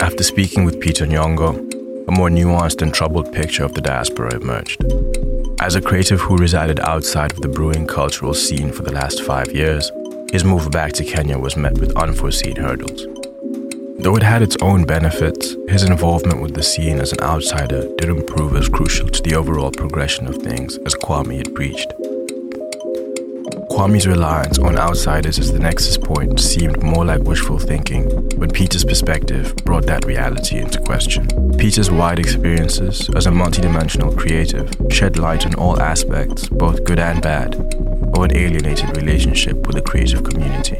After 0.00 0.22
speaking 0.22 0.64
with 0.64 0.80
Peter 0.80 1.06
Nyong'o, 1.06 2.08
a 2.08 2.12
more 2.12 2.28
nuanced 2.28 2.82
and 2.82 2.92
troubled 2.92 3.32
picture 3.32 3.64
of 3.64 3.74
the 3.74 3.80
diaspora 3.80 4.34
emerged. 4.34 4.84
As 5.60 5.74
a 5.74 5.80
creative 5.80 6.20
who 6.20 6.36
resided 6.36 6.80
outside 6.80 7.32
of 7.32 7.40
the 7.40 7.48
brewing 7.48 7.86
cultural 7.86 8.34
scene 8.34 8.70
for 8.70 8.82
the 8.82 8.92
last 8.92 9.22
five 9.22 9.52
years, 9.52 9.90
his 10.30 10.44
move 10.44 10.70
back 10.70 10.92
to 10.94 11.04
Kenya 11.04 11.38
was 11.38 11.56
met 11.56 11.78
with 11.78 11.96
unforeseen 11.96 12.56
hurdles. 12.56 13.06
Though 13.98 14.16
it 14.16 14.22
had 14.22 14.42
its 14.42 14.56
own 14.60 14.84
benefits, 14.84 15.56
his 15.68 15.84
involvement 15.84 16.42
with 16.42 16.54
the 16.54 16.62
scene 16.62 17.00
as 17.00 17.12
an 17.12 17.20
outsider 17.22 17.88
didn't 17.96 18.26
prove 18.26 18.56
as 18.56 18.68
crucial 18.68 19.08
to 19.08 19.22
the 19.22 19.34
overall 19.36 19.70
progression 19.70 20.26
of 20.26 20.36
things 20.36 20.76
as 20.78 20.94
Kwame 20.94 21.38
had 21.38 21.54
preached. 21.54 21.92
Kwame's 23.74 24.06
reliance 24.06 24.60
on 24.60 24.78
outsiders 24.78 25.40
as 25.40 25.52
the 25.52 25.58
nexus 25.58 25.98
point 25.98 26.38
seemed 26.38 26.80
more 26.80 27.04
like 27.04 27.22
wishful 27.22 27.58
thinking 27.58 28.04
when 28.38 28.48
Peter's 28.48 28.84
perspective 28.84 29.52
brought 29.64 29.84
that 29.86 30.04
reality 30.04 30.58
into 30.58 30.78
question. 30.80 31.26
Peter's 31.58 31.90
wide 31.90 32.20
experiences 32.20 33.10
as 33.16 33.26
a 33.26 33.30
multidimensional 33.30 34.16
creative 34.16 34.70
shed 34.92 35.18
light 35.18 35.44
on 35.44 35.56
all 35.56 35.80
aspects, 35.80 36.48
both 36.48 36.84
good 36.84 37.00
and 37.00 37.20
bad, 37.20 37.56
of 37.56 38.22
an 38.22 38.36
alienated 38.36 38.96
relationship 38.96 39.66
with 39.66 39.74
the 39.74 39.82
creative 39.82 40.22
community. 40.22 40.78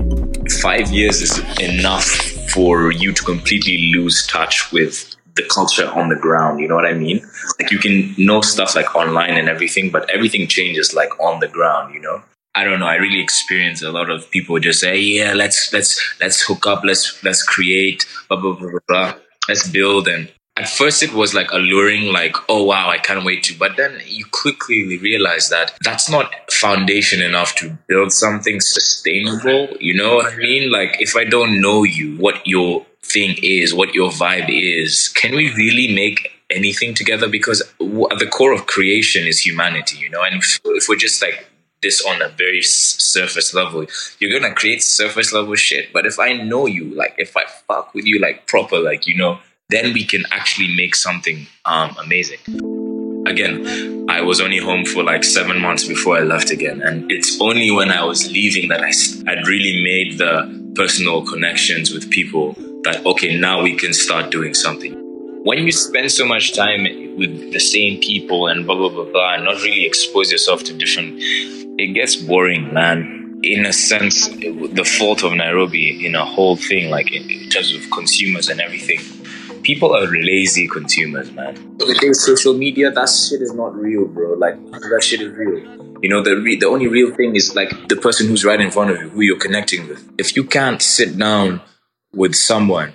Five 0.63 0.89
years 0.93 1.21
is 1.21 1.41
enough 1.59 2.07
for 2.53 2.93
you 2.93 3.13
to 3.13 3.25
completely 3.25 3.93
lose 3.93 4.25
touch 4.29 4.71
with 4.71 5.17
the 5.35 5.43
culture 5.53 5.89
on 5.89 6.11
the 6.11 6.17
ground. 6.17 6.61
You 6.61 6.69
know 6.69 6.77
what 6.77 6.87
I 6.87 6.95
mean? 6.95 7.27
Like 7.61 7.73
you 7.73 7.79
can 7.79 8.15
know 8.17 8.41
stuff 8.41 8.77
like 8.77 8.95
online 8.95 9.37
and 9.37 9.49
everything, 9.49 9.91
but 9.91 10.09
everything 10.11 10.47
changes 10.47 10.95
like 10.95 11.19
on 11.19 11.41
the 11.41 11.49
ground, 11.49 11.93
you 11.93 12.01
know? 12.01 12.23
I 12.55 12.65
don't 12.65 12.79
know. 12.79 12.87
I 12.87 12.97
really 12.97 13.21
experience 13.21 13.83
a 13.83 13.91
lot 13.91 14.11
of 14.11 14.31
people 14.31 14.59
just 14.61 14.81
say, 14.81 14.99
"Yeah, 14.99 15.33
let's 15.35 15.73
let's 15.73 16.01
let's 16.21 16.41
hook 16.41 16.67
up, 16.67 16.85
let's 16.85 17.23
let's 17.25 17.43
create, 17.43 18.07
blah 18.29 18.41
blah 18.41 18.55
blah 18.55 18.71
blah, 18.71 18.81
blah. 18.89 19.15
let's 19.49 19.69
build." 19.69 20.07
And 20.07 20.31
at 20.57 20.69
first, 20.69 21.03
it 21.03 21.13
was 21.13 21.35
like 21.35 21.51
alluring, 21.51 22.13
like, 22.13 22.37
"Oh 22.49 22.63
wow, 22.63 22.89
I 22.89 22.99
can't 22.99 23.25
wait 23.25 23.43
to." 23.45 23.59
But 23.59 23.77
then 23.77 24.01
you 24.07 24.25
quickly 24.27 24.99
realize 24.99 25.49
that 25.49 25.73
that's 25.83 26.09
not 26.09 26.33
foundation 26.53 27.21
enough 27.21 27.57
to 27.57 27.77
build 27.89 28.13
something 28.13 28.61
sustainable. 28.61 29.77
You 29.81 29.95
know 29.95 30.15
what 30.17 30.33
I 30.33 30.37
mean? 30.37 30.71
Like, 30.71 30.97
if 31.01 31.17
I 31.17 31.25
don't 31.25 31.61
know 31.61 31.83
you, 31.83 32.17
what 32.19 32.47
your 32.47 32.87
thing 33.03 33.37
is, 33.43 33.75
what 33.75 33.95
your 33.95 34.11
vibe 34.11 34.49
is, 34.49 35.09
can 35.09 35.35
we 35.35 35.53
really 35.55 35.93
make 35.93 36.31
anything 36.51 36.95
together? 36.95 37.29
Because 37.29 37.61
at 37.63 38.19
the 38.21 38.29
core 38.31 38.53
of 38.53 38.67
creation 38.67 39.27
is 39.27 39.41
humanity, 39.41 39.99
you 39.99 40.09
know. 40.09 40.23
And 40.23 40.37
if, 40.37 40.61
if 40.65 40.89
we're 40.89 40.97
just 40.97 41.21
like 41.21 41.49
this 41.85 42.05
on 42.05 42.21
a 42.23 42.29
very 42.31 42.63
surface 42.63 43.55
level. 43.55 43.87
You're 44.19 44.39
gonna 44.39 44.55
create 44.55 44.83
surface 44.83 45.33
level 45.33 45.55
shit. 45.55 45.93
But 45.93 46.07
if 46.07 46.19
I 46.19 46.33
know 46.33 46.67
you, 46.67 46.95
like 46.95 47.15
if 47.19 47.37
I 47.37 47.45
fuck 47.69 47.95
with 47.95 48.07
you 48.07 48.19
like 48.21 48.47
proper, 48.49 48.79
like 48.81 49.07
you 49.07 49.17
know, 49.17 49.39
then 49.69 49.93
we 49.93 50.05
can 50.05 50.25
actually 50.33 50.75
make 50.75 50.97
something 50.97 51.47
um, 51.65 51.95
amazing. 52.03 52.41
Again, 53.27 54.07
I 54.09 54.21
was 54.21 54.41
only 54.41 54.59
home 54.59 54.85
for 54.85 55.03
like 55.03 55.25
seven 55.25 55.61
months 55.61 55.85
before 55.85 56.17
I 56.17 56.21
left 56.21 56.51
again, 56.51 56.83
and 56.83 57.11
it's 57.11 57.41
only 57.41 57.71
when 57.71 57.91
I 57.91 58.03
was 58.05 58.31
leaving 58.31 58.69
that 58.69 58.81
I 58.81 58.93
I'd 59.31 59.47
really 59.47 59.83
made 59.83 60.19
the 60.19 60.33
personal 60.75 61.25
connections 61.25 61.93
with 61.93 62.11
people 62.11 62.55
that 62.83 63.07
okay, 63.07 63.39
now 63.39 63.63
we 63.63 63.77
can 63.77 63.93
start 63.93 64.31
doing 64.31 64.55
something 64.55 65.05
when 65.45 65.59
you 65.59 65.73
spend 65.73 66.11
so 66.11 66.27
much 66.27 66.55
time 66.55 66.87
with 67.17 67.53
the 67.53 67.61
same 67.61 68.01
people 68.01 68.49
and 68.49 68.67
blah 68.67 68.77
blah 68.77 68.89
blah 68.89 69.05
blah 69.05 69.35
and 69.35 69.45
not 69.45 69.63
really 69.63 69.85
expose 69.85 70.31
yourself 70.31 70.63
to 70.65 70.73
different 70.73 71.15
it 71.79 71.93
gets 71.95 72.17
boring 72.17 72.73
man. 72.73 73.21
In 73.43 73.67
a 73.67 73.75
sense 73.75 74.29
the 74.29 74.91
fault 74.99 75.23
of 75.23 75.35
nairobi 75.35 76.07
in 76.07 76.15
a 76.15 76.25
whole 76.25 76.57
thing 76.57 76.91
like 76.91 77.13
in, 77.13 77.31
in 77.31 77.51
terms 77.51 77.75
of 77.75 77.91
consumers 77.91 78.49
and 78.49 78.61
everything. 78.61 79.01
People 79.63 79.95
are 79.95 80.07
lazy 80.07 80.67
consumers 80.67 81.31
man. 81.33 81.77
With 81.79 82.17
social 82.17 82.55
media 82.55 82.91
that 82.91 83.09
shit 83.09 83.43
is 83.43 83.53
not 83.53 83.75
real 83.75 84.07
bro. 84.07 84.35
Like 84.35 84.57
that 84.71 85.03
shit 85.05 85.21
is 85.21 85.33
real. 85.33 85.59
You 86.03 86.09
know 86.09 86.23
the 86.23 86.37
re- 86.37 86.57
the 86.57 86.67
only 86.67 86.89
real 86.89 87.15
thing 87.15 87.37
is 87.37 87.55
like 87.55 87.89
the 87.89 87.97
person 87.97 88.29
who's 88.29 88.45
right 88.45 88.61
in 88.61 88.71
front 88.71 88.91
of 88.91 89.01
you 89.01 89.09
who 89.11 89.21
you're 89.21 89.39
connecting 89.39 89.89
with. 89.89 90.09
If 90.17 90.37
you 90.37 90.45
can't 90.45 90.81
sit 90.81 91.19
down 91.19 91.61
with 92.15 92.35
someone 92.35 92.95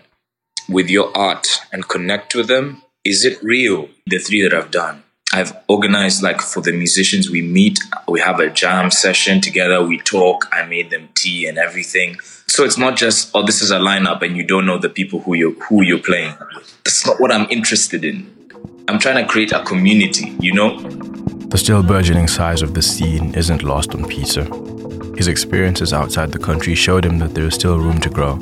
with 0.69 0.89
your 0.89 1.15
art 1.17 1.61
and 1.73 1.87
connect 1.87 2.35
with 2.35 2.47
them? 2.47 2.81
Is 3.05 3.23
it 3.23 3.41
real? 3.41 3.87
The 4.07 4.17
three 4.17 4.41
that 4.41 4.53
I've 4.53 4.71
done. 4.71 5.03
I've 5.31 5.55
organized 5.69 6.21
like 6.21 6.41
for 6.41 6.61
the 6.61 6.73
musicians 6.73 7.29
we 7.29 7.41
meet, 7.41 7.79
we 8.09 8.19
have 8.19 8.41
a 8.41 8.49
jam 8.49 8.91
session 8.91 9.39
together, 9.39 9.81
we 9.81 9.99
talk, 9.99 10.49
I 10.51 10.65
made 10.65 10.89
them 10.89 11.07
tea 11.13 11.47
and 11.47 11.57
everything. 11.57 12.19
So 12.47 12.65
it's 12.65 12.77
not 12.77 12.97
just 12.97 13.31
oh 13.33 13.45
this 13.45 13.61
is 13.61 13.71
a 13.71 13.77
lineup 13.77 14.21
and 14.21 14.35
you 14.35 14.43
don't 14.43 14.65
know 14.65 14.77
the 14.77 14.89
people 14.89 15.21
who 15.21 15.35
you 15.35 15.53
who 15.69 15.81
you're 15.81 16.03
playing. 16.03 16.35
That's 16.83 17.05
not 17.05 17.21
what 17.21 17.31
I'm 17.31 17.47
interested 17.49 18.03
in. 18.03 18.27
I'm 18.89 18.99
trying 18.99 19.23
to 19.23 19.31
create 19.31 19.53
a 19.53 19.63
community, 19.63 20.35
you 20.41 20.51
know? 20.51 20.81
The 21.51 21.57
still 21.57 21.81
burgeoning 21.81 22.27
size 22.27 22.61
of 22.61 22.73
the 22.73 22.81
scene 22.81 23.33
isn't 23.33 23.63
lost 23.63 23.95
on 23.95 24.09
Peter. 24.09 24.43
His 25.15 25.29
experiences 25.29 25.93
outside 25.93 26.33
the 26.33 26.39
country 26.39 26.75
showed 26.75 27.05
him 27.05 27.19
that 27.19 27.33
there 27.33 27.45
is 27.45 27.53
still 27.53 27.79
room 27.79 28.01
to 28.01 28.09
grow 28.09 28.33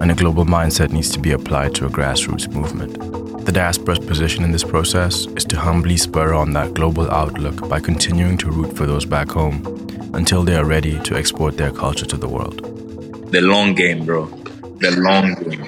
and 0.00 0.10
a 0.10 0.14
global 0.14 0.44
mindset 0.44 0.90
needs 0.90 1.10
to 1.10 1.20
be 1.20 1.30
applied 1.30 1.76
to 1.76 1.86
a 1.86 1.90
grassroots 1.90 2.52
movement. 2.52 3.19
The 3.50 3.58
diaspora's 3.58 3.98
position 3.98 4.44
in 4.44 4.52
this 4.52 4.62
process 4.62 5.26
is 5.34 5.44
to 5.46 5.58
humbly 5.58 5.96
spur 5.96 6.34
on 6.34 6.52
that 6.52 6.72
global 6.72 7.10
outlook 7.10 7.68
by 7.68 7.80
continuing 7.80 8.38
to 8.38 8.48
root 8.48 8.76
for 8.76 8.86
those 8.86 9.04
back 9.04 9.28
home 9.28 9.66
until 10.14 10.44
they 10.44 10.54
are 10.54 10.64
ready 10.64 11.00
to 11.00 11.16
export 11.16 11.56
their 11.56 11.72
culture 11.72 12.06
to 12.06 12.16
the 12.16 12.28
world. 12.28 12.60
The 13.32 13.40
long 13.40 13.74
game, 13.74 14.06
bro. 14.06 14.26
The 14.26 14.92
long 15.00 15.34
game. 15.34 15.66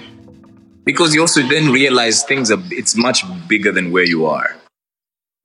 Because 0.84 1.12
you 1.12 1.22
also 1.22 1.42
then 1.42 1.72
realize 1.72 2.22
things 2.22 2.52
are 2.52 2.62
it's 2.70 2.96
much 2.96 3.24
bigger 3.48 3.72
than 3.72 3.90
where 3.90 4.04
you 4.04 4.26
are. 4.26 4.54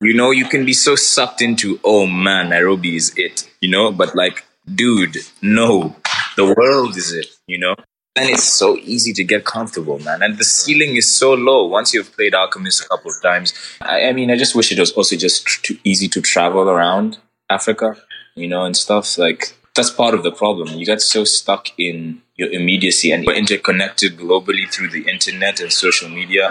You 0.00 0.14
know, 0.14 0.30
you 0.30 0.44
can 0.44 0.64
be 0.64 0.74
so 0.74 0.94
sucked 0.94 1.42
into, 1.42 1.80
oh 1.82 2.06
man, 2.06 2.50
Nairobi 2.50 2.94
is 2.94 3.12
it, 3.16 3.50
you 3.60 3.68
know, 3.68 3.90
but 3.90 4.14
like, 4.14 4.44
dude, 4.72 5.16
no, 5.42 5.96
the 6.36 6.54
world 6.56 6.96
is 6.96 7.12
it, 7.12 7.26
you 7.48 7.58
know? 7.58 7.74
And 8.18 8.30
it's 8.30 8.44
so 8.44 8.76
easy 8.78 9.12
to 9.12 9.24
get 9.24 9.44
comfortable, 9.44 9.98
man. 10.00 10.22
And 10.22 10.38
the 10.38 10.44
ceiling 10.44 10.96
is 10.96 11.08
so 11.12 11.34
low 11.34 11.66
once 11.66 11.94
you've 11.94 12.12
played 12.12 12.34
Alchemist 12.34 12.84
a 12.84 12.88
couple 12.88 13.10
of 13.10 13.22
times. 13.22 13.54
I, 13.80 14.08
I 14.08 14.12
mean, 14.12 14.30
I 14.30 14.36
just 14.36 14.54
wish 14.54 14.72
it 14.72 14.78
was 14.78 14.92
also 14.92 15.16
just 15.16 15.46
tr- 15.46 15.74
easy 15.84 16.08
to 16.08 16.20
travel 16.20 16.68
around 16.68 17.18
Africa, 17.48 17.96
you 18.34 18.48
know, 18.48 18.64
and 18.64 18.76
stuff. 18.76 19.18
Like, 19.18 19.56
that's 19.74 19.90
part 19.90 20.14
of 20.14 20.24
the 20.24 20.32
problem. 20.32 20.68
You 20.76 20.84
get 20.84 21.00
so 21.00 21.24
stuck 21.24 21.68
in 21.78 22.22
your 22.34 22.50
immediacy 22.50 23.12
and 23.12 23.24
you're 23.24 23.34
interconnected 23.34 24.16
globally 24.16 24.68
through 24.72 24.90
the 24.90 25.08
internet 25.08 25.60
and 25.60 25.72
social 25.72 26.08
media. 26.08 26.50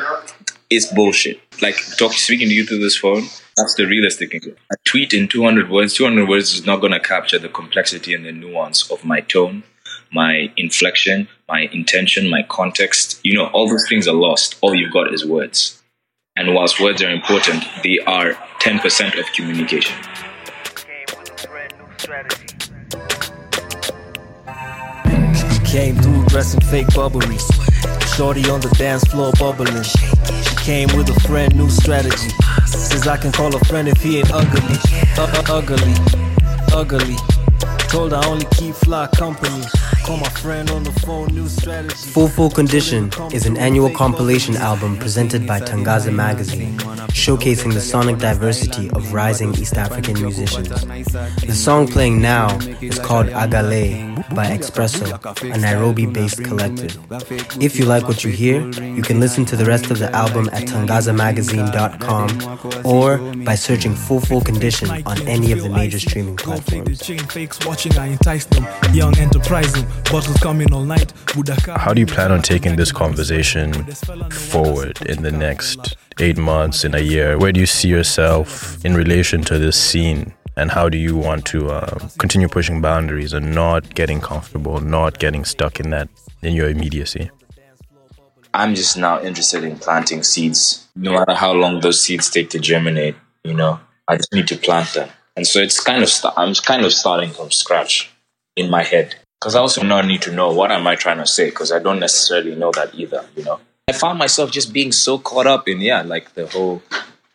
It's 0.69 0.85
bullshit. 0.85 1.41
Like, 1.61 1.75
talk, 1.97 2.13
speaking 2.13 2.47
to 2.47 2.53
you 2.53 2.65
through 2.65 2.79
this 2.79 2.97
phone, 2.97 3.23
that's 3.57 3.75
the 3.75 3.85
realistic 3.85 4.31
thing. 4.31 4.55
A 4.71 4.75
tweet 4.85 5.13
in 5.13 5.27
200 5.27 5.69
words, 5.69 5.95
200 5.95 6.29
words 6.29 6.53
is 6.53 6.65
not 6.65 6.79
going 6.79 6.93
to 6.93 6.99
capture 6.99 7.39
the 7.39 7.49
complexity 7.49 8.13
and 8.13 8.25
the 8.25 8.31
nuance 8.31 8.89
of 8.89 9.03
my 9.03 9.19
tone 9.19 9.63
my 10.11 10.51
inflection, 10.57 11.27
my 11.47 11.69
intention, 11.71 12.29
my 12.29 12.43
context. 12.43 13.19
You 13.23 13.33
know, 13.35 13.47
all 13.47 13.69
those 13.69 13.87
things 13.87 14.07
are 14.07 14.13
lost. 14.13 14.57
All 14.61 14.75
you've 14.75 14.93
got 14.93 15.13
is 15.13 15.25
words. 15.25 15.81
And 16.35 16.53
whilst 16.53 16.79
words 16.79 17.01
are 17.01 17.09
important, 17.09 17.63
they 17.83 17.99
are 17.99 18.33
10% 18.61 19.19
of 19.19 19.25
communication. 19.33 19.95
Came 25.65 25.95
through 25.95 26.25
dressing 26.25 26.61
fake 26.61 26.87
bubbly. 26.93 27.37
Shorty 28.15 28.49
on 28.49 28.61
the 28.61 28.73
dance 28.77 29.03
floor 29.05 29.31
bubbling. 29.39 29.83
She 29.83 30.55
came 30.57 30.87
with 30.95 31.09
a 31.09 31.19
friend, 31.27 31.55
new 31.55 31.69
strategy. 31.69 32.29
Says 32.65 33.07
I 33.07 33.17
can 33.17 33.31
call 33.31 33.55
a 33.55 33.59
friend 33.65 33.87
if 33.87 34.01
he 34.01 34.19
ain't 34.19 34.31
ugly. 34.31 34.61
Uh, 35.17 35.43
ugly. 35.49 35.93
Ugly. 36.71 37.15
Told 37.89 38.13
I 38.13 38.25
only 38.27 38.45
keep 38.51 38.75
fly 38.75 39.07
company. 39.07 39.63
Call 40.07 40.15
my 40.15 40.29
friend 40.29 40.69
on 40.69 40.83
the 40.83 40.91
phone, 41.01 41.27
new 41.35 41.49
strategy. 41.49 41.93
Full 41.93 42.29
Full 42.29 42.49
Condition 42.49 43.11
is 43.33 43.45
an 43.45 43.57
annual 43.57 43.89
compilation 43.89 44.55
album 44.55 44.97
presented 44.97 45.45
by 45.45 45.59
Tangaza 45.59 46.13
Magazine, 46.13 46.77
showcasing 47.09 47.73
the 47.73 47.81
sonic 47.81 48.17
diversity 48.17 48.89
of 48.91 49.11
rising 49.11 49.53
East 49.55 49.75
African 49.75 50.13
musicians. 50.21 50.69
The 50.69 51.53
song 51.53 51.89
playing 51.89 52.21
now 52.21 52.57
is 52.79 52.99
called 52.99 53.27
Agale 53.27 54.16
by 54.33 54.45
Expresso, 54.45 55.53
a 55.53 55.57
Nairobi 55.57 56.05
based 56.05 56.43
collective. 56.43 56.97
If 57.61 57.79
you 57.79 57.85
like 57.85 58.07
what 58.07 58.23
you 58.23 58.31
hear, 58.31 58.61
you 58.81 59.01
can 59.01 59.19
listen 59.19 59.45
to 59.45 59.55
the 59.55 59.65
rest 59.65 59.89
of 59.91 59.99
the 59.99 60.13
album 60.15 60.49
at 60.51 60.63
tangazamagazine.com 60.63 62.85
or 62.85 63.17
by 63.43 63.55
searching 63.55 63.95
Full 63.95 64.21
Full 64.21 64.41
Condition 64.41 64.89
on 65.05 65.27
any 65.27 65.51
of 65.51 65.61
the 65.61 65.69
major 65.69 65.99
streaming 65.99 66.37
platforms. 66.37 67.01
How 71.77 71.93
do 71.93 71.99
you 71.99 72.07
plan 72.07 72.31
on 72.31 72.41
taking 72.41 72.75
this 72.75 72.91
conversation 72.91 73.73
forward 74.31 75.01
in 75.03 75.23
the 75.23 75.31
next 75.31 75.97
eight 76.19 76.37
months, 76.37 76.83
in 76.83 76.95
a 76.95 76.99
year? 76.99 77.37
Where 77.37 77.51
do 77.51 77.59
you 77.59 77.65
see 77.65 77.89
yourself 77.89 78.83
in 78.85 78.95
relation 78.95 79.41
to 79.43 79.57
this 79.57 79.79
scene? 79.79 80.33
And 80.57 80.71
how 80.71 80.89
do 80.89 80.97
you 80.97 81.15
want 81.15 81.45
to 81.47 81.69
uh, 81.69 81.99
continue 82.17 82.47
pushing 82.47 82.81
boundaries 82.81 83.31
and 83.31 83.53
not 83.53 83.93
getting 83.93 84.19
comfortable, 84.19 84.79
not 84.81 85.19
getting 85.19 85.45
stuck 85.45 85.79
in 85.79 85.91
that, 85.91 86.09
in 86.41 86.53
your 86.53 86.67
immediacy? 86.67 87.29
I'm 88.55 88.73
just 88.73 88.97
now 88.97 89.21
interested 89.21 89.63
in 89.63 89.77
planting 89.77 90.23
seeds. 90.23 90.87
No 90.95 91.13
matter 91.13 91.35
how 91.35 91.53
long 91.53 91.81
those 91.81 92.01
seeds 92.01 92.31
take 92.31 92.49
to 92.49 92.59
germinate, 92.59 93.15
you 93.43 93.53
know, 93.53 93.79
I 94.07 94.17
just 94.17 94.33
need 94.33 94.47
to 94.47 94.57
plant 94.57 94.95
them. 94.95 95.09
And 95.35 95.45
so 95.45 95.59
it's 95.59 95.79
kind 95.79 96.01
of, 96.01 96.09
st- 96.09 96.33
I'm 96.35 96.55
kind 96.55 96.83
of 96.83 96.91
starting 96.91 97.29
from 97.29 97.51
scratch 97.51 98.11
in 98.55 98.71
my 98.71 98.81
head. 98.81 99.13
Because 99.39 99.53
I 99.53 99.59
also 99.59 99.83
now 99.83 100.01
need 100.01 100.23
to 100.23 100.31
know 100.31 100.51
what 100.51 100.71
am 100.71 100.87
I 100.87 100.95
trying 100.95 101.19
to 101.19 101.27
say, 101.27 101.51
because 101.51 101.71
I 101.71 101.77
don't 101.77 101.99
necessarily 101.99 102.55
know 102.55 102.71
that 102.71 102.95
either, 102.95 103.23
you 103.35 103.43
know. 103.43 103.59
I 103.87 103.93
found 103.93 104.17
myself 104.17 104.49
just 104.49 104.73
being 104.73 104.91
so 104.91 105.19
caught 105.19 105.45
up 105.45 105.67
in, 105.67 105.79
yeah, 105.81 106.01
like 106.01 106.33
the 106.33 106.47
whole, 106.47 106.81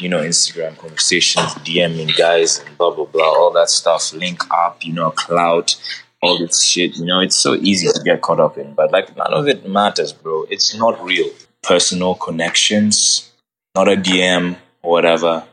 you 0.03 0.09
know, 0.09 0.21
Instagram 0.21 0.77
conversations, 0.77 1.55
DMing 1.65 2.17
guys 2.17 2.59
and 2.59 2.77
blah, 2.77 2.91
blah, 2.95 3.05
blah, 3.05 3.25
all 3.25 3.53
that 3.53 3.71
stuff, 3.71 4.13
link 4.13 4.43
up, 4.51 4.85
you 4.85 4.93
know, 4.93 5.11
cloud, 5.13 5.73
all 6.21 6.39
this 6.39 6.63
shit, 6.63 6.97
you 6.97 7.05
know, 7.05 7.21
it's 7.21 7.37
so 7.37 7.55
easy 7.55 7.87
to 7.87 8.03
get 8.03 8.21
caught 8.21 8.41
up 8.41 8.59
in. 8.59 8.75
But 8.75 8.93
like 8.93 9.17
none 9.17 9.33
of 9.33 9.47
it 9.49 9.69
matters, 9.69 10.13
bro. 10.13 10.45
It's 10.51 10.75
not 10.75 11.03
real. 11.03 11.31
Personal 11.63 12.17
connections, 12.17 13.33
not 13.77 13.89
a 13.89 13.97
DM 13.97 14.57
or 14.83 14.91
whatever, 14.91 15.45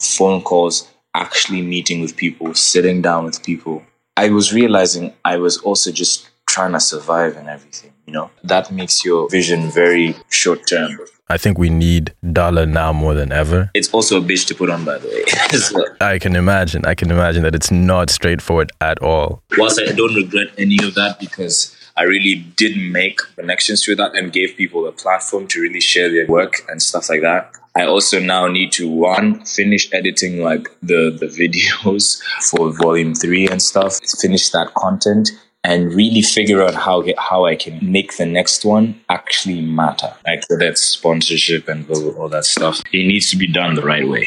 phone 0.00 0.42
calls, 0.42 0.88
actually 1.14 1.62
meeting 1.62 2.00
with 2.00 2.16
people, 2.16 2.54
sitting 2.54 3.02
down 3.02 3.24
with 3.24 3.42
people. 3.42 3.82
I 4.16 4.30
was 4.30 4.52
realizing 4.52 5.14
I 5.24 5.36
was 5.36 5.58
also 5.58 5.90
just 5.90 6.28
trying 6.48 6.72
to 6.72 6.80
survive 6.80 7.36
and 7.36 7.48
everything, 7.48 7.92
you 8.06 8.12
know? 8.12 8.30
That 8.44 8.70
makes 8.72 9.04
your 9.04 9.28
vision 9.28 9.70
very 9.70 10.16
short 10.28 10.66
term. 10.68 10.98
I 11.30 11.36
think 11.36 11.58
we 11.58 11.68
need 11.68 12.14
dollar 12.32 12.64
now 12.64 12.92
more 12.92 13.12
than 13.14 13.32
ever. 13.32 13.70
It's 13.74 13.92
also 13.92 14.18
a 14.18 14.20
bitch 14.22 14.46
to 14.46 14.54
put 14.54 14.70
on, 14.70 14.84
by 14.84 14.98
the 14.98 15.08
way. 15.08 15.58
so, 15.58 15.84
I 16.00 16.18
can 16.18 16.34
imagine. 16.34 16.86
I 16.86 16.94
can 16.94 17.10
imagine 17.10 17.42
that 17.42 17.54
it's 17.54 17.70
not 17.70 18.08
straightforward 18.08 18.72
at 18.80 18.98
all. 19.02 19.42
whilst 19.58 19.80
I 19.80 19.92
don't 19.92 20.14
regret 20.14 20.48
any 20.56 20.78
of 20.82 20.94
that 20.94 21.18
because 21.20 21.76
I 21.98 22.04
really 22.04 22.36
did 22.56 22.76
make 22.76 23.18
connections 23.36 23.84
through 23.84 23.96
that 23.96 24.14
and 24.14 24.32
gave 24.32 24.56
people 24.56 24.86
a 24.86 24.92
platform 24.92 25.48
to 25.48 25.60
really 25.60 25.80
share 25.80 26.10
their 26.10 26.26
work 26.26 26.62
and 26.68 26.80
stuff 26.80 27.10
like 27.10 27.20
that. 27.22 27.52
I 27.76 27.84
also 27.84 28.18
now 28.18 28.46
need 28.46 28.72
to 28.72 28.88
one 28.88 29.44
finish 29.44 29.92
editing 29.92 30.40
like 30.42 30.68
the 30.82 31.10
the 31.10 31.26
videos 31.40 32.20
for 32.50 32.72
volume 32.72 33.14
three 33.14 33.46
and 33.48 33.60
stuff. 33.60 33.98
Finish 34.20 34.50
that 34.50 34.72
content 34.74 35.30
and 35.68 35.92
really 35.92 36.22
figure 36.22 36.62
out 36.62 36.74
how 36.74 37.04
how 37.18 37.44
I 37.44 37.54
can 37.54 37.78
make 37.92 38.16
the 38.16 38.24
next 38.24 38.64
one 38.64 38.98
actually 39.10 39.60
matter. 39.60 40.10
Like 40.26 40.42
that's 40.48 40.80
sponsorship 40.80 41.68
and 41.68 41.88
all 41.90 42.30
that 42.30 42.46
stuff. 42.46 42.80
It 42.92 43.06
needs 43.06 43.30
to 43.30 43.36
be 43.36 43.46
done 43.46 43.74
the 43.74 43.82
right 43.82 44.08
way. 44.08 44.26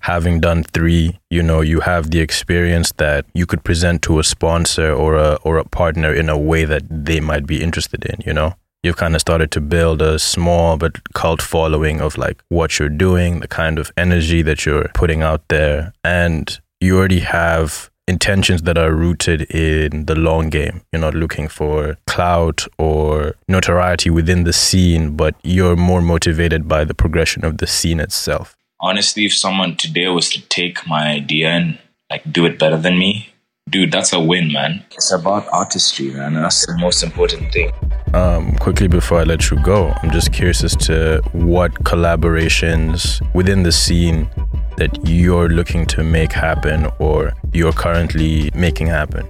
Having 0.00 0.40
done 0.40 0.64
three, 0.64 1.20
you 1.30 1.44
know, 1.44 1.60
you 1.60 1.78
have 1.80 2.10
the 2.10 2.18
experience 2.18 2.90
that 2.96 3.24
you 3.34 3.46
could 3.46 3.62
present 3.62 4.02
to 4.02 4.18
a 4.18 4.24
sponsor 4.24 4.92
or 4.92 5.14
a 5.14 5.38
or 5.44 5.58
a 5.58 5.64
partner 5.64 6.12
in 6.12 6.28
a 6.28 6.36
way 6.36 6.64
that 6.64 6.82
they 6.90 7.20
might 7.20 7.46
be 7.46 7.62
interested 7.62 8.04
in, 8.04 8.16
you 8.26 8.34
know? 8.34 8.54
You've 8.82 8.96
kind 8.96 9.14
of 9.14 9.20
started 9.20 9.52
to 9.52 9.60
build 9.60 10.02
a 10.02 10.18
small 10.18 10.76
but 10.76 11.14
cult 11.14 11.40
following 11.40 12.00
of 12.00 12.18
like 12.18 12.42
what 12.48 12.80
you're 12.80 12.88
doing, 12.88 13.38
the 13.38 13.46
kind 13.46 13.78
of 13.78 13.92
energy 13.96 14.42
that 14.42 14.66
you're 14.66 14.90
putting 14.92 15.22
out 15.22 15.46
there, 15.46 15.92
and 16.02 16.60
you 16.80 16.98
already 16.98 17.20
have 17.20 17.91
intentions 18.12 18.62
that 18.62 18.76
are 18.78 18.92
rooted 18.92 19.40
in 19.50 20.06
the 20.06 20.14
long 20.14 20.50
game. 20.50 20.82
You're 20.92 21.00
not 21.08 21.14
looking 21.14 21.48
for 21.48 21.96
clout 22.06 22.66
or 22.78 23.34
notoriety 23.48 24.10
within 24.10 24.44
the 24.44 24.52
scene, 24.52 25.16
but 25.16 25.34
you're 25.42 25.76
more 25.76 26.02
motivated 26.02 26.68
by 26.68 26.84
the 26.84 26.94
progression 26.94 27.44
of 27.44 27.58
the 27.58 27.66
scene 27.66 28.00
itself. 28.00 28.56
honestly, 28.82 29.24
if 29.24 29.34
someone 29.34 29.76
today 29.76 30.08
was 30.08 30.28
to 30.30 30.40
take 30.48 30.86
my 30.86 31.04
idea 31.12 31.48
and 31.48 31.78
like 32.10 32.22
do 32.30 32.44
it 32.44 32.58
better 32.58 32.76
than 32.76 32.98
me, 32.98 33.28
dude, 33.70 33.92
that's 33.92 34.12
a 34.12 34.20
win, 34.20 34.52
man. 34.52 34.84
It's 34.90 35.12
about 35.12 35.46
artistry, 35.52 36.10
man. 36.10 36.34
And 36.36 36.44
that's 36.44 36.66
the 36.66 36.76
most 36.76 37.02
important 37.02 37.52
thing. 37.52 37.70
Um, 38.12 38.54
quickly 38.56 38.88
before 38.88 39.20
I 39.20 39.24
let 39.24 39.50
you 39.50 39.56
go, 39.62 39.94
I'm 40.02 40.10
just 40.10 40.32
curious 40.32 40.62
as 40.62 40.76
to 40.88 41.22
what 41.32 41.72
collaborations 41.84 43.22
within 43.34 43.62
the 43.62 43.72
scene 43.72 44.28
that 44.76 44.98
you're 45.04 45.48
looking 45.48 45.86
to 45.86 46.02
make 46.02 46.32
happen 46.32 46.90
or 46.98 47.32
you're 47.52 47.72
currently 47.72 48.50
making 48.54 48.86
happen. 48.86 49.26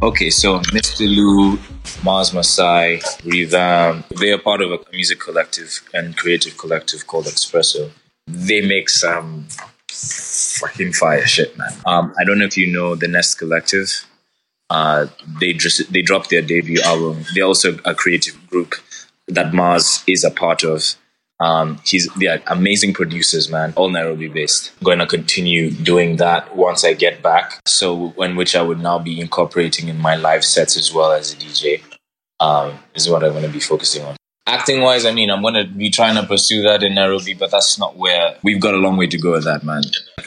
Okay, 0.00 0.30
so 0.30 0.60
Mr. 0.60 1.08
Lou, 1.08 1.58
Mars 2.04 2.32
Masai, 2.32 3.00
Revamp, 3.24 4.06
they 4.20 4.30
are 4.30 4.38
part 4.38 4.60
of 4.60 4.70
a 4.70 4.78
music 4.92 5.18
collective 5.18 5.80
and 5.92 6.16
creative 6.16 6.56
collective 6.56 7.06
called 7.08 7.26
Espresso. 7.26 7.90
They 8.28 8.60
make 8.60 8.88
some 8.88 9.48
fucking 9.90 10.92
fire 10.92 11.26
shit, 11.26 11.56
man. 11.58 11.72
Um, 11.84 12.14
I 12.20 12.24
don't 12.24 12.38
know 12.38 12.44
if 12.44 12.56
you 12.56 12.72
know 12.72 12.94
the 12.94 13.08
Nest 13.08 13.38
Collective. 13.38 14.06
Uh, 14.70 15.06
they 15.40 15.52
just 15.52 15.92
they 15.92 16.02
dropped 16.02 16.30
their 16.30 16.42
debut 16.42 16.80
album. 16.84 17.24
They're 17.34 17.44
also 17.44 17.78
a 17.84 17.94
creative 17.94 18.34
group 18.48 18.74
that 19.26 19.52
Mars 19.52 20.04
is 20.06 20.24
a 20.24 20.30
part 20.30 20.62
of. 20.62 20.94
Um, 21.40 21.78
he's 21.84 22.08
they're 22.14 22.42
amazing 22.48 22.94
producers, 22.94 23.48
man, 23.48 23.72
all 23.76 23.90
Nairobi 23.90 24.28
based. 24.28 24.72
going 24.82 24.98
to 24.98 25.06
continue 25.06 25.70
doing 25.70 26.16
that 26.16 26.56
once 26.56 26.84
I 26.84 26.94
get 26.94 27.22
back. 27.22 27.60
So, 27.66 28.12
in 28.18 28.34
which 28.34 28.56
I 28.56 28.62
would 28.62 28.80
now 28.80 28.98
be 28.98 29.20
incorporating 29.20 29.88
in 29.88 29.98
my 29.98 30.16
live 30.16 30.44
sets 30.44 30.76
as 30.76 30.92
well 30.92 31.12
as 31.12 31.32
a 31.32 31.36
DJ. 31.36 31.82
Um, 32.40 32.78
is 32.94 33.08
what 33.08 33.24
I'm 33.24 33.32
going 33.32 33.44
to 33.44 33.48
be 33.50 33.60
focusing 33.60 34.04
on. 34.04 34.16
Acting 34.46 34.80
wise, 34.80 35.04
I 35.04 35.12
mean, 35.12 35.28
I'm 35.28 35.42
going 35.42 35.54
to 35.54 35.64
be 35.64 35.90
trying 35.90 36.14
to 36.14 36.26
pursue 36.26 36.62
that 36.62 36.82
in 36.82 36.94
Nairobi, 36.94 37.34
but 37.34 37.50
that's 37.50 37.78
not 37.78 37.96
where 37.96 38.36
we've 38.42 38.60
got 38.60 38.74
a 38.74 38.78
long 38.78 38.96
way 38.96 39.06
to 39.08 39.18
go 39.18 39.32
with 39.32 39.44
that, 39.44 39.62
man. 39.62 39.82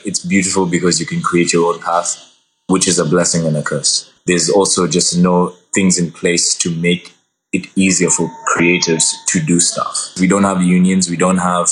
It's 0.05 0.23
beautiful 0.23 0.65
because 0.65 0.99
you 0.99 1.05
can 1.05 1.21
create 1.21 1.53
your 1.53 1.73
own 1.73 1.81
path, 1.81 2.37
which 2.67 2.87
is 2.87 2.99
a 2.99 3.05
blessing 3.05 3.47
and 3.47 3.57
a 3.57 3.63
curse. 3.63 4.11
There's 4.27 4.49
also 4.49 4.87
just 4.87 5.17
no 5.17 5.55
things 5.73 5.97
in 5.97 6.11
place 6.11 6.55
to 6.59 6.69
make 6.75 7.13
it 7.51 7.67
easier 7.75 8.09
for 8.09 8.29
creatives 8.51 9.13
to 9.27 9.39
do 9.39 9.59
stuff. 9.59 10.13
We 10.19 10.27
don't 10.27 10.44
have 10.44 10.62
unions, 10.62 11.09
we 11.09 11.18
don't 11.18 11.38
have, 11.38 11.69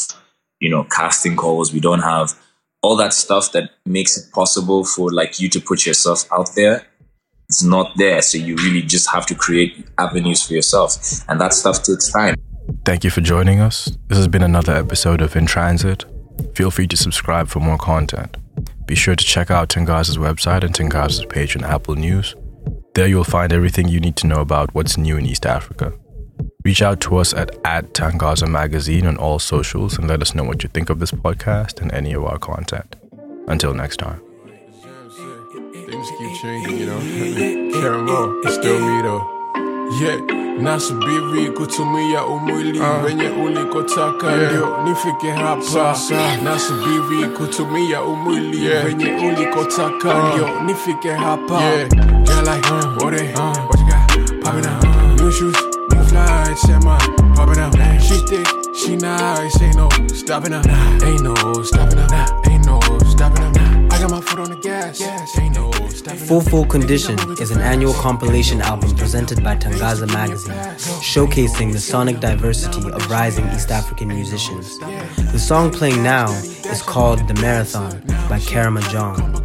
you 0.60 0.70
know, 0.70 0.86
casting 0.86 1.36
calls, 1.36 1.74
we 1.74 1.80
don't 1.80 2.02
have 2.02 2.34
all 2.82 2.96
that 2.96 3.14
stuff 3.14 3.52
that 3.52 3.72
makes 3.86 4.18
it 4.18 4.32
possible 4.32 4.86
for 4.86 5.12
like 5.12 5.40
you 5.40 5.50
to 5.50 5.60
put 5.60 5.86
yourself 5.86 6.26
out 6.32 6.56
there. 6.56 6.88
It's 7.50 7.64
not 7.64 7.98
there, 7.98 8.22
so 8.22 8.38
you 8.38 8.56
really 8.56 8.82
just 8.82 9.10
have 9.10 9.26
to 9.26 9.36
create 9.36 9.88
avenues 9.98 10.44
for 10.44 10.54
yourself, 10.54 10.96
and 11.28 11.42
that 11.42 11.54
stuff 11.54 11.84
takes 11.84 12.12
time. 12.12 12.36
Thank 12.86 13.04
you 13.04 13.10
for 13.10 13.22
joining 13.22 13.60
us. 13.60 13.98
This 14.08 14.18
has 14.18 14.28
been 14.28 14.44
another 14.44 14.74
episode 14.74 15.22
of 15.22 15.36
In 15.36 15.48
Transit. 15.48 16.06
Feel 16.56 16.72
free 16.72 16.88
to 16.88 16.96
subscribe 16.96 17.48
for 17.50 17.60
more 17.60 17.78
content. 17.78 18.38
Be 18.86 18.96
sure 18.96 19.16
to 19.16 19.26
check 19.26 19.52
out 19.52 19.70
Tangaza's 19.70 20.18
website 20.18 20.64
and 20.64 20.74
Tangaza's 20.74 21.26
page 21.26 21.58
on 21.58 21.64
Apple 21.64 21.96
News. 21.96 22.36
There 22.94 23.08
you'll 23.08 23.24
find 23.24 23.52
everything 23.52 23.88
you 23.88 24.00
need 24.00 24.16
to 24.18 24.28
know 24.28 24.42
about 24.42 24.74
what's 24.74 24.98
new 24.98 25.18
in 25.18 25.26
East 25.26 25.46
Africa. 25.46 25.94
Reach 26.66 26.82
out 26.82 27.00
to 27.02 27.16
us 27.16 27.34
at, 27.34 27.56
at 27.64 27.94
Tangaza 27.94 28.46
Magazine 28.46 29.08
on 29.08 29.16
all 29.16 29.40
socials 29.40 29.98
and 29.98 30.10
let 30.10 30.22
us 30.22 30.36
know 30.36 30.44
what 30.44 30.62
you 30.62 30.68
think 30.68 30.90
of 30.90 31.00
this 31.00 31.12
podcast 31.12 31.82
and 31.82 31.90
any 31.94 32.12
of 32.12 32.26
our 32.26 32.38
content. 32.38 32.98
Until 33.48 33.74
next 33.74 33.96
time. 33.98 34.20
Things 35.72 36.08
keep 36.18 36.42
changing, 36.42 36.78
you 36.80 36.86
know. 36.86 37.00
Caramel, 37.80 38.42
it's 38.44 38.56
still 38.56 38.78
me 38.78 39.02
though. 39.02 39.36
Yeah, 40.02 40.18
nasubiri 40.62 41.52
kutumia 41.52 42.26
umwili 42.26 42.80
wenye 43.06 43.28
ah. 43.28 43.44
ulikotaka 43.44 44.36
ndio 44.36 44.84
nifike 44.84 45.32
hapa. 45.32 45.98
Nasubiri 46.44 47.30
kutumia 47.38 48.02
umwili 48.04 48.68
wenye 48.70 49.06
ulikotaka 49.06 50.30
ndio 50.34 50.48
ah. 50.48 50.64
nifike 50.64 51.12
hapa. 51.12 51.62
Yeah, 51.62 51.88
girl 51.90 52.56
like, 52.56 52.68
ah. 52.70 52.98
what 53.04 53.14
it, 53.22 53.40
what 53.40 53.80
you 53.80 53.86
got? 53.86 54.44
Pop 54.44 54.58
it 54.60 54.66
out. 54.66 55.22
New 55.22 55.32
shoes, 55.32 55.69
new 56.12 56.18
flights, 56.18 56.68
yeah, 56.68 56.80
man. 56.80 57.36
Pop 57.36 57.50
it 57.50 57.58
out. 57.58 58.02
She 58.02 58.18
thick, 58.28 58.48
she 58.76 58.96
nice, 58.96 59.62
ain't 59.62 59.76
no 59.76 59.90
stopping 60.08 60.52
her. 60.52 60.62
Ain't 61.04 61.22
no 61.22 61.36
stopping 61.64 61.98
her. 61.98 62.42
Ain't 62.50 62.66
no 62.66 62.80
stopping 63.08 63.44
her. 63.44 63.88
I 63.92 64.00
got 64.00 64.12
my 64.12 64.22
foot 64.22 64.40
on 64.40 64.50
the 64.50 64.56
gas. 64.58 65.02
Ain't 65.38 65.56
no 65.56 65.72
stopping. 65.90 66.20
Full 66.20 66.42
Full 66.42 66.66
Condition 66.66 67.18
is 67.40 67.52
an 67.52 67.62
annual 67.62 67.94
compilation 67.94 68.62
album 68.62 68.96
presented 68.96 69.44
by 69.44 69.56
Tangaza 69.56 70.08
Magazine, 70.08 70.54
showcasing 71.02 71.72
the 71.72 71.80
sonic 71.80 72.20
diversity 72.20 72.90
of 72.92 73.10
rising 73.10 73.48
East 73.50 73.72
African 73.72 74.08
musicians. 74.08 74.80
The 74.80 75.40
song 75.40 75.72
playing 75.72 76.02
now 76.04 76.32
is 76.72 76.82
called 76.82 77.28
The 77.28 77.36
Marathon 77.36 78.02
by 78.30 78.40
Karama 78.40 78.88
John. 78.90 79.36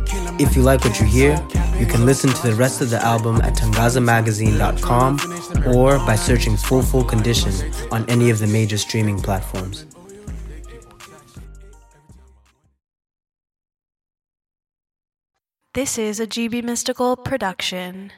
If 0.41 0.57
you 0.57 0.63
like 0.63 0.85
what 0.85 0.99
you 1.01 1.07
hear, 1.07 1.37
you 1.79 1.87
can 1.87 2.07
listen 2.07 2.31
to 2.31 2.43
the 2.43 2.55
rest 2.55 2.81
of 2.81 2.91
the 2.91 3.05
album 3.05 3.41
at 3.43 3.55
tangazamagazine.com 3.55 5.75
or 5.75 5.99
by 5.99 6.15
searching 6.15 6.57
Full 6.57 6.83
Full 6.83 7.05
Condition 7.05 7.53
on 7.91 8.09
any 8.09 8.31
of 8.31 8.39
the 8.39 8.47
major 8.47 8.79
streaming 8.79 9.21
platforms. 9.21 9.87
This 15.75 15.99
is 15.99 16.21
a 16.21 16.27
GB 16.27 16.63
Mystical 16.63 17.17
production. 17.17 18.13